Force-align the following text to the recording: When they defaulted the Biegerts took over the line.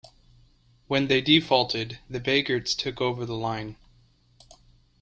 When 0.87 1.09
they 1.09 1.21
defaulted 1.21 1.99
the 2.09 2.19
Biegerts 2.19 2.75
took 2.75 2.99
over 2.99 3.23
the 3.23 3.35
line. 3.35 3.75